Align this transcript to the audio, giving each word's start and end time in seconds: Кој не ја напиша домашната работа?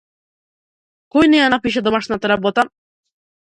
Кој 1.15 1.29
не 1.33 1.39
ја 1.41 1.51
напиша 1.55 1.85
домашната 1.89 2.33
работа? 2.33 2.67